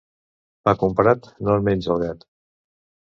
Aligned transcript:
Pa 0.69 0.71
comprat, 0.83 1.27
no 1.47 1.57
en 1.57 1.67
menja 1.67 1.91
el 1.97 2.01
gat. 2.05 2.25